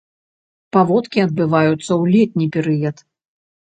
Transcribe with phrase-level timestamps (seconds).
[0.77, 2.97] Паводкі адбываюцца ў летні перыяд.